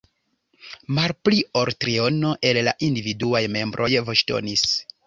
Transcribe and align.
Malpli 0.99 1.43
ol 1.61 1.73
triono 1.85 2.33
el 2.53 2.61
la 2.69 2.75
individuaj 2.89 3.45
membroj 3.59 3.93
voĉdonis. 4.11 4.71